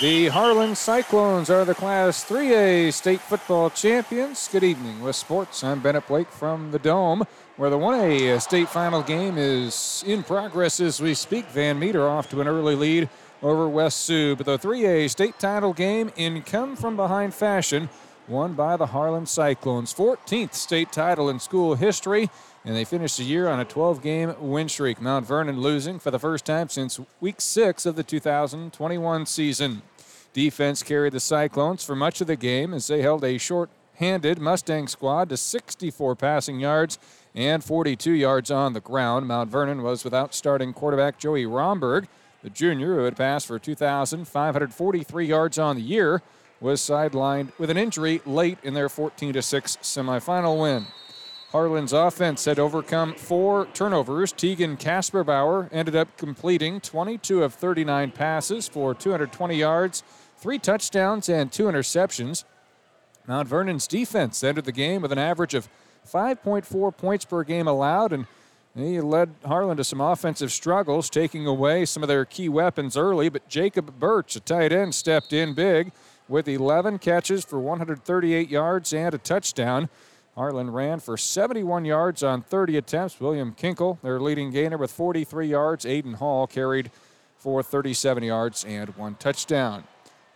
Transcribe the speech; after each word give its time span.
The 0.00 0.28
Harlan 0.28 0.76
Cyclones 0.76 1.50
are 1.50 1.66
the 1.66 1.74
Class 1.74 2.24
3A 2.24 2.90
state 2.90 3.20
football 3.20 3.68
champions. 3.68 4.48
Good 4.50 4.64
evening 4.64 5.02
with 5.02 5.14
sports. 5.14 5.62
I'm 5.62 5.80
Bennett 5.80 6.08
Blake 6.08 6.30
from 6.30 6.70
the 6.70 6.78
Dome, 6.78 7.24
where 7.58 7.68
the 7.68 7.76
1A 7.76 8.40
state 8.40 8.70
final 8.70 9.02
game 9.02 9.36
is 9.36 10.02
in 10.06 10.22
progress 10.22 10.80
as 10.80 11.02
we 11.02 11.12
speak. 11.12 11.44
Van 11.48 11.78
Meter 11.78 12.08
off 12.08 12.30
to 12.30 12.40
an 12.40 12.48
early 12.48 12.74
lead 12.74 13.10
over 13.42 13.68
West 13.68 14.06
Sioux. 14.06 14.34
But 14.34 14.46
the 14.46 14.58
3A 14.58 15.10
state 15.10 15.38
title 15.38 15.74
game 15.74 16.10
in 16.16 16.40
come 16.44 16.76
from 16.76 16.96
behind 16.96 17.34
fashion, 17.34 17.90
won 18.26 18.54
by 18.54 18.78
the 18.78 18.86
Harlan 18.86 19.26
Cyclones. 19.26 19.92
14th 19.92 20.54
state 20.54 20.92
title 20.92 21.28
in 21.28 21.38
school 21.38 21.74
history 21.74 22.30
and 22.64 22.76
they 22.76 22.84
finished 22.84 23.16
the 23.16 23.24
year 23.24 23.48
on 23.48 23.60
a 23.60 23.64
12 23.64 24.02
game 24.02 24.34
win 24.38 24.68
streak. 24.68 25.00
Mount 25.00 25.26
Vernon 25.26 25.60
losing 25.60 25.98
for 25.98 26.10
the 26.10 26.18
first 26.18 26.44
time 26.44 26.68
since 26.68 27.00
week 27.20 27.40
six 27.40 27.86
of 27.86 27.96
the 27.96 28.02
2021 28.02 29.26
season. 29.26 29.82
Defense 30.32 30.82
carried 30.82 31.12
the 31.12 31.20
Cyclones 31.20 31.84
for 31.84 31.96
much 31.96 32.20
of 32.20 32.26
the 32.26 32.36
game 32.36 32.72
as 32.72 32.86
they 32.86 33.02
held 33.02 33.24
a 33.24 33.38
short 33.38 33.70
handed 34.00 34.40
Mustang 34.40 34.88
squad 34.88 35.28
to 35.28 35.36
64 35.36 36.16
passing 36.16 36.58
yards 36.58 36.98
and 37.34 37.62
42 37.62 38.12
yards 38.12 38.50
on 38.50 38.72
the 38.72 38.80
ground. 38.80 39.28
Mount 39.28 39.50
Vernon 39.50 39.82
was 39.82 40.04
without 40.04 40.34
starting 40.34 40.72
quarterback 40.72 41.18
Joey 41.18 41.46
Romberg. 41.46 42.08
The 42.42 42.50
junior, 42.50 42.94
who 42.94 43.04
had 43.04 43.16
passed 43.16 43.46
for 43.46 43.58
2,543 43.58 45.26
yards 45.26 45.58
on 45.58 45.76
the 45.76 45.82
year, 45.82 46.22
was 46.60 46.80
sidelined 46.80 47.52
with 47.58 47.68
an 47.68 47.76
injury 47.76 48.22
late 48.24 48.58
in 48.62 48.72
their 48.74 48.88
14 48.88 49.40
6 49.40 49.76
semifinal 49.76 50.60
win. 50.60 50.86
Harlan's 51.52 51.92
offense 51.92 52.44
had 52.44 52.60
overcome 52.60 53.14
four 53.14 53.66
turnovers. 53.74 54.30
Tegan 54.30 54.76
Kasperbauer 54.76 55.68
ended 55.72 55.96
up 55.96 56.16
completing 56.16 56.80
22 56.80 57.42
of 57.42 57.54
39 57.54 58.12
passes 58.12 58.68
for 58.68 58.94
220 58.94 59.56
yards, 59.56 60.04
three 60.38 60.60
touchdowns, 60.60 61.28
and 61.28 61.50
two 61.50 61.64
interceptions. 61.64 62.44
Mount 63.26 63.48
Vernon's 63.48 63.88
defense 63.88 64.44
entered 64.44 64.64
the 64.64 64.72
game 64.72 65.02
with 65.02 65.10
an 65.10 65.18
average 65.18 65.54
of 65.54 65.68
5.4 66.08 66.96
points 66.96 67.24
per 67.24 67.42
game 67.42 67.66
allowed, 67.66 68.12
and 68.12 68.26
he 68.76 69.00
led 69.00 69.34
Harlan 69.44 69.76
to 69.76 69.84
some 69.84 70.00
offensive 70.00 70.52
struggles, 70.52 71.10
taking 71.10 71.48
away 71.48 71.84
some 71.84 72.04
of 72.04 72.08
their 72.08 72.24
key 72.24 72.48
weapons 72.48 72.96
early. 72.96 73.28
But 73.28 73.48
Jacob 73.48 73.98
Birch, 73.98 74.36
a 74.36 74.40
tight 74.40 74.72
end, 74.72 74.94
stepped 74.94 75.32
in 75.32 75.54
big 75.54 75.90
with 76.28 76.46
11 76.46 77.00
catches 77.00 77.44
for 77.44 77.58
138 77.58 78.48
yards 78.48 78.92
and 78.92 79.12
a 79.12 79.18
touchdown. 79.18 79.88
Harlan 80.34 80.70
ran 80.70 81.00
for 81.00 81.16
71 81.16 81.84
yards 81.84 82.22
on 82.22 82.42
30 82.42 82.76
attempts. 82.76 83.20
William 83.20 83.54
Kinkle, 83.54 84.00
their 84.02 84.20
leading 84.20 84.50
gainer, 84.50 84.76
with 84.76 84.90
43 84.90 85.48
yards. 85.48 85.84
Aiden 85.84 86.14
Hall 86.14 86.46
carried 86.46 86.90
for 87.36 87.62
37 87.62 88.22
yards 88.22 88.64
and 88.64 88.96
one 88.96 89.16
touchdown. 89.16 89.84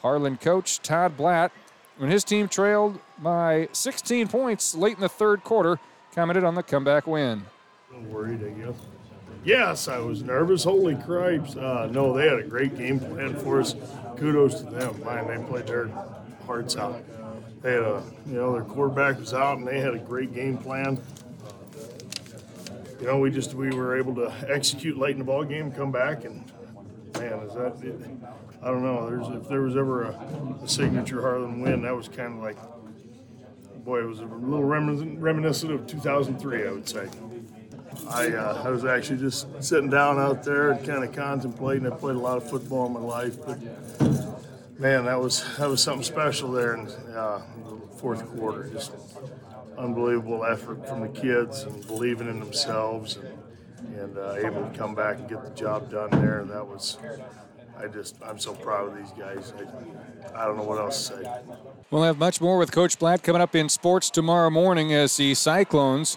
Harlan 0.00 0.36
coach 0.36 0.80
Todd 0.80 1.16
Bladt, 1.16 1.50
when 1.98 2.10
his 2.10 2.24
team 2.24 2.48
trailed 2.48 2.98
by 3.18 3.68
16 3.72 4.28
points 4.28 4.74
late 4.74 4.94
in 4.96 5.00
the 5.00 5.08
third 5.08 5.44
quarter, 5.44 5.78
commented 6.14 6.44
on 6.44 6.54
the 6.54 6.62
comeback 6.62 7.06
win. 7.06 7.44
Worried, 8.08 8.42
I 8.42 8.50
guess. 8.50 8.76
Yes, 9.44 9.88
I 9.88 9.98
was 9.98 10.22
nervous. 10.22 10.64
Holy 10.64 10.94
cripes. 10.94 11.56
Uh, 11.56 11.88
no, 11.90 12.12
they 12.16 12.28
had 12.28 12.38
a 12.38 12.44
great 12.44 12.76
game 12.76 13.00
plan 13.00 13.36
for 13.36 13.60
us. 13.60 13.74
Kudos 14.16 14.60
to 14.60 14.64
them. 14.64 15.02
Man, 15.04 15.26
they 15.26 15.48
played 15.48 15.66
their 15.66 15.90
hearts 16.46 16.76
out 16.76 17.02
they 17.62 17.72
had 17.72 17.82
a, 17.82 18.02
you 18.26 18.34
know, 18.34 18.52
their 18.52 18.64
quarterback 18.64 19.18
was 19.18 19.32
out 19.32 19.58
and 19.58 19.66
they 19.66 19.80
had 19.80 19.94
a 19.94 19.98
great 19.98 20.34
game 20.34 20.58
plan. 20.58 21.00
You 23.00 23.06
know, 23.06 23.18
we 23.18 23.30
just 23.30 23.54
we 23.54 23.70
were 23.70 23.96
able 23.96 24.14
to 24.16 24.32
execute 24.48 24.96
late 24.96 25.12
in 25.12 25.18
the 25.18 25.24
ball 25.24 25.44
game, 25.44 25.72
come 25.72 25.90
back, 25.90 26.24
and 26.24 26.44
man, 27.18 27.32
is 27.40 27.54
that 27.54 27.74
it, 27.82 28.00
I 28.62 28.66
don't 28.66 28.82
know. 28.82 29.08
There's 29.08 29.28
if 29.42 29.48
there 29.48 29.62
was 29.62 29.76
ever 29.76 30.04
a, 30.04 30.58
a 30.62 30.68
signature 30.68 31.20
Harlan 31.20 31.60
win, 31.60 31.82
that 31.82 31.96
was 31.96 32.08
kind 32.08 32.34
of 32.34 32.40
like, 32.40 32.56
boy, 33.84 34.02
it 34.02 34.06
was 34.06 34.20
a 34.20 34.24
little 34.24 34.64
reminiscent 34.64 35.72
of 35.72 35.86
2003, 35.86 36.66
I 36.66 36.70
would 36.70 36.88
say. 36.88 37.08
I, 38.08 38.28
uh, 38.28 38.62
I 38.64 38.70
was 38.70 38.84
actually 38.84 39.18
just 39.18 39.46
sitting 39.62 39.90
down 39.90 40.18
out 40.18 40.44
there 40.44 40.70
and 40.70 40.86
kind 40.86 41.04
of 41.04 41.12
contemplating. 41.12 41.86
I 41.86 41.90
played 41.90 42.16
a 42.16 42.20
lot 42.20 42.36
of 42.36 42.48
football 42.48 42.86
in 42.86 42.92
my 42.92 43.00
life, 43.00 43.36
but 43.44 43.58
man, 44.82 45.04
that 45.04 45.20
was 45.20 45.44
that 45.58 45.68
was 45.68 45.80
something 45.80 46.02
special 46.02 46.50
there 46.50 46.74
in 46.74 46.88
uh, 46.88 47.40
the 47.64 47.96
fourth 47.96 48.26
quarter. 48.36 48.68
Just 48.68 48.92
unbelievable 49.78 50.44
effort 50.44 50.86
from 50.88 51.00
the 51.00 51.08
kids 51.08 51.62
and 51.62 51.86
believing 51.86 52.28
in 52.28 52.40
themselves 52.40 53.16
and, 53.16 53.94
and 53.96 54.18
uh, 54.18 54.34
able 54.34 54.68
to 54.68 54.76
come 54.76 54.94
back 54.94 55.18
and 55.18 55.28
get 55.28 55.44
the 55.44 55.50
job 55.50 55.90
done 55.90 56.10
there. 56.10 56.44
That 56.44 56.66
was. 56.66 56.98
I 57.78 57.88
just, 57.88 58.16
I'm 58.22 58.38
so 58.38 58.54
proud 58.54 58.92
of 58.92 58.96
these 58.96 59.10
guys. 59.12 59.52
I, 59.58 60.42
I 60.42 60.44
don't 60.44 60.56
know 60.56 60.62
what 60.62 60.78
else 60.78 61.08
to 61.08 61.16
say. 61.16 61.30
We'll 61.90 62.02
have 62.02 62.18
much 62.18 62.40
more 62.40 62.58
with 62.58 62.70
Coach 62.70 62.98
Bladt 62.98 63.22
coming 63.22 63.42
up 63.42 63.56
in 63.56 63.68
sports 63.68 64.10
tomorrow 64.10 64.50
morning 64.50 64.92
as 64.92 65.16
the 65.16 65.34
Cyclones 65.34 66.16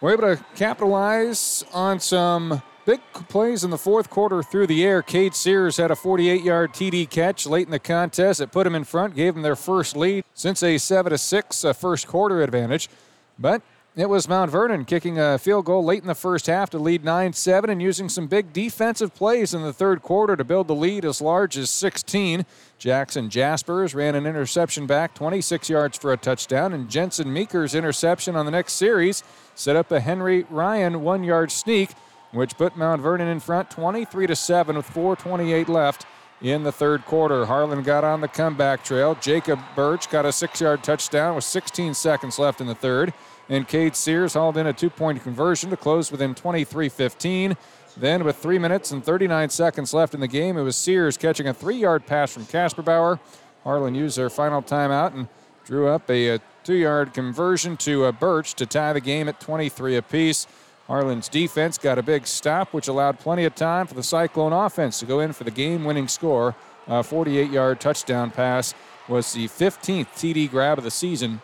were 0.00 0.12
able 0.12 0.22
to 0.22 0.44
capitalize 0.54 1.64
on 1.74 2.00
some 2.00 2.62
Big 2.86 3.00
plays 3.30 3.64
in 3.64 3.70
the 3.70 3.78
fourth 3.78 4.10
quarter 4.10 4.42
through 4.42 4.66
the 4.66 4.84
air. 4.84 5.00
Cade 5.00 5.34
Sears 5.34 5.78
had 5.78 5.90
a 5.90 5.96
48 5.96 6.42
yard 6.42 6.74
TD 6.74 7.08
catch 7.08 7.46
late 7.46 7.66
in 7.66 7.70
the 7.70 7.78
contest 7.78 8.40
that 8.40 8.52
put 8.52 8.64
them 8.64 8.74
in 8.74 8.84
front, 8.84 9.14
gave 9.14 9.32
them 9.32 9.42
their 9.42 9.56
first 9.56 9.96
lead 9.96 10.22
since 10.34 10.62
a 10.62 10.76
7 10.76 11.16
6 11.16 11.64
uh, 11.64 11.72
first 11.72 12.06
quarter 12.06 12.42
advantage. 12.42 12.90
But 13.38 13.62
it 13.96 14.10
was 14.10 14.28
Mount 14.28 14.50
Vernon 14.50 14.84
kicking 14.84 15.18
a 15.18 15.38
field 15.38 15.64
goal 15.64 15.82
late 15.82 16.02
in 16.02 16.08
the 16.08 16.14
first 16.14 16.46
half 16.46 16.68
to 16.70 16.78
lead 16.78 17.04
9 17.04 17.32
7 17.32 17.70
and 17.70 17.80
using 17.80 18.10
some 18.10 18.26
big 18.26 18.52
defensive 18.52 19.14
plays 19.14 19.54
in 19.54 19.62
the 19.62 19.72
third 19.72 20.02
quarter 20.02 20.36
to 20.36 20.44
build 20.44 20.68
the 20.68 20.74
lead 20.74 21.06
as 21.06 21.22
large 21.22 21.56
as 21.56 21.70
16. 21.70 22.44
Jackson 22.76 23.30
Jaspers 23.30 23.94
ran 23.94 24.14
an 24.14 24.26
interception 24.26 24.86
back 24.86 25.14
26 25.14 25.70
yards 25.70 25.96
for 25.96 26.12
a 26.12 26.18
touchdown, 26.18 26.74
and 26.74 26.90
Jensen 26.90 27.32
Meeker's 27.32 27.74
interception 27.74 28.36
on 28.36 28.44
the 28.44 28.52
next 28.52 28.74
series 28.74 29.24
set 29.54 29.74
up 29.74 29.90
a 29.90 30.00
Henry 30.00 30.44
Ryan 30.50 31.00
one 31.00 31.24
yard 31.24 31.50
sneak 31.50 31.90
which 32.34 32.56
put 32.56 32.76
Mount 32.76 33.00
Vernon 33.00 33.28
in 33.28 33.40
front 33.40 33.70
23 33.70 34.26
to 34.26 34.36
7 34.36 34.76
with 34.76 34.86
428 34.86 35.68
left 35.68 36.06
in 36.42 36.62
the 36.62 36.72
third 36.72 37.04
quarter. 37.04 37.46
Harlan 37.46 37.82
got 37.82 38.04
on 38.04 38.20
the 38.20 38.28
comeback 38.28 38.84
trail. 38.84 39.16
Jacob 39.20 39.58
Birch 39.74 40.10
got 40.10 40.26
a 40.26 40.32
six-yard 40.32 40.82
touchdown 40.82 41.34
with 41.34 41.44
16 41.44 41.94
seconds 41.94 42.38
left 42.38 42.60
in 42.60 42.66
the 42.66 42.74
third. 42.74 43.14
And 43.48 43.68
Cade 43.68 43.94
Sears 43.94 44.34
hauled 44.34 44.56
in 44.56 44.66
a 44.66 44.72
two-point 44.72 45.22
conversion 45.22 45.70
to 45.70 45.76
close 45.76 46.10
within 46.10 46.34
23-15. 46.34 47.56
Then, 47.96 48.24
with 48.24 48.36
three 48.36 48.58
minutes 48.58 48.90
and 48.90 49.04
39 49.04 49.50
seconds 49.50 49.94
left 49.94 50.14
in 50.14 50.20
the 50.20 50.28
game, 50.28 50.56
it 50.56 50.62
was 50.62 50.76
Sears 50.76 51.16
catching 51.16 51.46
a 51.46 51.54
three-yard 51.54 52.06
pass 52.06 52.32
from 52.32 52.44
Kasperbauer. 52.44 53.20
Harlan 53.62 53.94
used 53.94 54.18
their 54.18 54.30
final 54.30 54.60
timeout 54.60 55.14
and 55.14 55.28
drew 55.64 55.86
up 55.86 56.10
a, 56.10 56.28
a 56.28 56.40
two-yard 56.64 57.14
conversion 57.14 57.76
to 57.76 58.06
a 58.06 58.12
Birch 58.12 58.54
to 58.54 58.66
tie 58.66 58.92
the 58.92 59.00
game 59.00 59.28
at 59.28 59.40
23 59.40 59.96
apiece. 59.96 60.46
Harlan's 60.86 61.28
defense 61.28 61.78
got 61.78 61.98
a 61.98 62.02
big 62.02 62.26
stop, 62.26 62.72
which 62.72 62.88
allowed 62.88 63.18
plenty 63.18 63.44
of 63.44 63.54
time 63.54 63.86
for 63.86 63.94
the 63.94 64.02
Cyclone 64.02 64.52
offense 64.52 64.98
to 65.00 65.06
go 65.06 65.20
in 65.20 65.32
for 65.32 65.44
the 65.44 65.50
game 65.50 65.84
winning 65.84 66.08
score. 66.08 66.54
A 66.86 67.02
48 67.02 67.50
yard 67.50 67.80
touchdown 67.80 68.30
pass 68.30 68.74
was 69.08 69.32
the 69.32 69.48
15th 69.48 70.08
TD 70.08 70.50
grab 70.50 70.78
of 70.78 70.84
the 70.84 70.90
season 70.90 71.40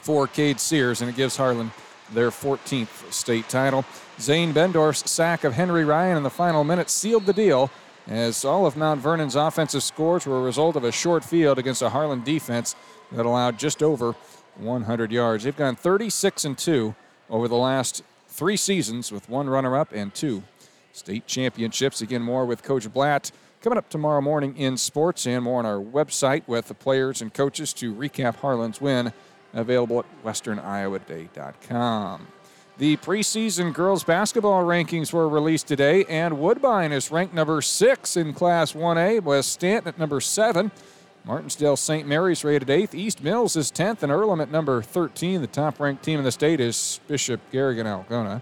for 0.00 0.26
Cade 0.26 0.60
Sears, 0.60 1.00
and 1.00 1.08
it 1.08 1.16
gives 1.16 1.36
Harlan 1.36 1.70
their 2.12 2.30
14th 2.30 3.12
state 3.12 3.48
title. 3.48 3.84
Zane 4.20 4.52
Bendorf's 4.52 5.10
sack 5.10 5.44
of 5.44 5.54
Henry 5.54 5.84
Ryan 5.84 6.16
in 6.16 6.22
the 6.22 6.30
final 6.30 6.64
minute 6.64 6.90
sealed 6.90 7.26
the 7.26 7.32
deal, 7.32 7.70
as 8.06 8.44
all 8.44 8.66
of 8.66 8.76
Mount 8.76 9.00
Vernon's 9.00 9.36
offensive 9.36 9.82
scores 9.82 10.26
were 10.26 10.38
a 10.38 10.42
result 10.42 10.76
of 10.76 10.84
a 10.84 10.92
short 10.92 11.24
field 11.24 11.58
against 11.58 11.82
a 11.82 11.90
Harlan 11.90 12.22
defense 12.22 12.74
that 13.12 13.26
allowed 13.26 13.58
just 13.58 13.82
over 13.82 14.14
100 14.56 15.12
yards. 15.12 15.44
They've 15.44 15.56
gone 15.56 15.76
36 15.76 16.44
and 16.44 16.56
2 16.58 16.94
over 17.30 17.48
the 17.48 17.56
last 17.56 18.02
three 18.38 18.56
seasons 18.56 19.10
with 19.10 19.28
one 19.28 19.50
runner 19.50 19.76
up 19.76 19.92
and 19.92 20.14
two 20.14 20.44
state 20.92 21.26
championships. 21.26 22.00
Again, 22.00 22.22
more 22.22 22.46
with 22.46 22.62
Coach 22.62 22.88
Bladt 22.88 23.32
coming 23.60 23.76
up 23.76 23.90
tomorrow 23.90 24.20
morning 24.20 24.56
in 24.56 24.76
sports 24.76 25.26
and 25.26 25.42
more 25.42 25.58
on 25.58 25.66
our 25.66 25.80
website 25.80 26.46
with 26.46 26.68
the 26.68 26.74
players 26.74 27.20
and 27.20 27.34
coaches 27.34 27.72
to 27.72 27.92
recap 27.92 28.36
Harlan's 28.36 28.80
win, 28.80 29.12
available 29.52 29.98
at 29.98 30.06
westerniowatoday.com. 30.24 32.28
The 32.78 32.96
preseason 32.98 33.74
girls 33.74 34.04
basketball 34.04 34.62
rankings 34.62 35.12
were 35.12 35.28
released 35.28 35.66
today, 35.66 36.04
and 36.04 36.38
Woodbine 36.38 36.92
is 36.92 37.10
ranked 37.10 37.34
number 37.34 37.60
six 37.60 38.16
in 38.16 38.34
Class 38.34 38.72
1A, 38.72 39.20
West 39.24 39.50
Stanton 39.50 39.88
at 39.88 39.98
number 39.98 40.20
seven. 40.20 40.70
Martensdale 41.28 41.76
St. 41.76 42.08
Mary's 42.08 42.42
rated 42.42 42.70
eighth. 42.70 42.94
East 42.94 43.22
Mills 43.22 43.54
is 43.54 43.70
10th, 43.70 44.02
and 44.02 44.10
Earlham 44.10 44.40
at 44.40 44.50
number 44.50 44.80
13. 44.80 45.42
The 45.42 45.46
top 45.46 45.78
ranked 45.78 46.02
team 46.02 46.18
in 46.18 46.24
the 46.24 46.32
state 46.32 46.58
is 46.58 47.00
Bishop 47.06 47.38
Garrigan 47.52 47.86
Algona. 47.86 48.40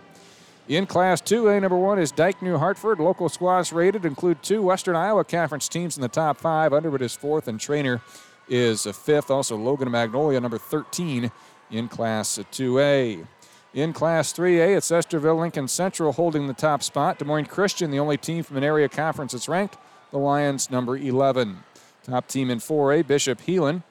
In 0.69 0.87
Class 0.87 1.21
2A, 1.21 1.61
number 1.61 1.77
one 1.77 1.99
is 1.99 2.12
Dike 2.12 2.41
New 2.43 2.59
Hartford. 2.59 3.00
Local 3.00 3.29
squads 3.29 3.73
rated 3.73 4.05
include 4.05 4.41
two 4.41 4.62
Western 4.62 4.94
Iowa 4.94 5.25
Conference 5.25 5.67
teams 5.69 5.97
in 5.97 6.00
the 6.00 6.09
top 6.09 6.38
five. 6.38 6.73
Underwood 6.73 7.03
is 7.03 7.17
fourth, 7.17 7.49
and 7.49 7.59
Treynor 7.59 8.00
is 8.49 8.85
fifth. 8.85 9.32
Also, 9.32 9.56
Logan 9.56 9.91
Magnolia, 9.91 10.41
number 10.41 10.59
13 10.59 11.32
in 11.73 11.89
Class 11.89 12.39
2A. 12.53 13.27
In 13.75 13.93
Class 13.93 14.32
3A, 14.32 14.77
it's 14.77 14.93
Estherville 14.93 15.41
Lincoln 15.41 15.67
Central 15.67 16.12
holding 16.12 16.47
the 16.47 16.55
top 16.55 16.85
spot. 16.85 17.19
Des 17.19 17.25
Moines 17.25 17.47
Christian, 17.47 17.91
the 17.91 17.99
only 17.99 18.17
team 18.17 18.44
from 18.44 18.56
an 18.56 18.65
area 18.65 18.89
conference 18.89 19.32
that's 19.32 19.49
ranked. 19.49 19.77
The 20.12 20.19
Lions, 20.19 20.71
number 20.71 20.97
11. 20.97 21.65
Top 22.06 22.29
team 22.29 22.50
in 22.50 22.58
4A, 22.61 23.05
Bishop 23.05 23.41
Heelan. 23.41 23.82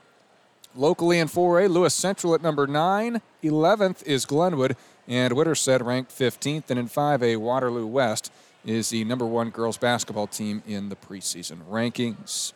Locally 0.73 1.19
in 1.19 1.27
4A, 1.27 1.69
Lewis 1.69 1.93
Central 1.93 2.33
at 2.33 2.41
number 2.41 2.65
9. 2.65 3.21
11th 3.43 4.03
is 4.03 4.25
Glenwood, 4.25 4.77
and 5.05 5.33
Winterset 5.33 5.83
ranked 5.83 6.11
15th. 6.17 6.69
And 6.69 6.79
in 6.79 6.87
5A, 6.87 7.35
Waterloo 7.35 7.85
West 7.85 8.31
is 8.65 8.89
the 8.91 9.03
number 9.03 9.25
one 9.25 9.49
girls 9.49 9.77
basketball 9.77 10.27
team 10.27 10.63
in 10.65 10.87
the 10.87 10.95
preseason 10.95 11.57
rankings. 11.69 12.53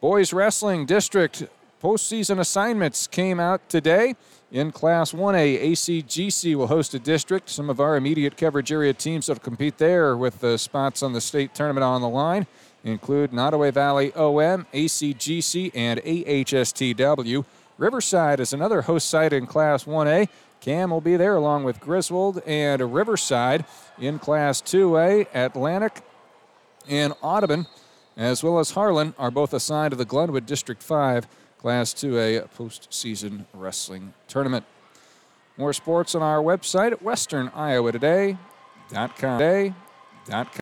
Boys 0.00 0.32
Wrestling 0.32 0.84
District 0.84 1.44
postseason 1.80 2.40
assignments 2.40 3.06
came 3.06 3.38
out 3.38 3.68
today. 3.68 4.16
In 4.50 4.72
Class 4.72 5.12
1A, 5.12 5.62
ACGC 5.70 6.56
will 6.56 6.66
host 6.66 6.92
a 6.92 6.98
district. 6.98 7.50
Some 7.50 7.70
of 7.70 7.78
our 7.78 7.94
immediate 7.94 8.36
coverage 8.36 8.72
area 8.72 8.92
teams 8.92 9.28
will 9.28 9.36
compete 9.36 9.78
there 9.78 10.16
with 10.16 10.40
the 10.40 10.58
spots 10.58 11.04
on 11.04 11.12
the 11.12 11.20
state 11.20 11.54
tournament 11.54 11.84
on 11.84 12.00
the 12.00 12.08
line 12.08 12.48
include 12.86 13.32
Nodaway 13.32 13.72
Valley 13.72 14.12
OM, 14.14 14.66
ACGC, 14.72 15.72
and 15.74 16.00
AHSTW. 16.00 17.44
Riverside 17.78 18.40
is 18.40 18.52
another 18.52 18.82
host 18.82 19.08
site 19.08 19.32
in 19.32 19.46
Class 19.46 19.84
1A. 19.84 20.28
Cam 20.60 20.90
will 20.90 21.00
be 21.00 21.16
there 21.16 21.36
along 21.36 21.64
with 21.64 21.80
Griswold 21.80 22.42
and 22.46 22.94
Riverside 22.94 23.64
in 23.98 24.18
Class 24.18 24.62
2A. 24.62 25.26
Atlantic 25.34 26.00
and 26.88 27.12
Audubon, 27.22 27.66
as 28.16 28.42
well 28.42 28.58
as 28.58 28.70
Harlan, 28.70 29.14
are 29.18 29.30
both 29.30 29.52
assigned 29.52 29.90
to 29.90 29.96
the 29.96 30.04
Glenwood 30.04 30.46
District 30.46 30.82
5 30.82 31.26
Class 31.58 31.92
2A 31.92 32.48
postseason 32.56 33.44
wrestling 33.52 34.14
tournament. 34.28 34.64
More 35.56 35.72
sports 35.72 36.14
on 36.14 36.22
our 36.22 36.38
website 36.38 36.92
at 36.92 37.02
westerniowatoday.com. 37.02 39.38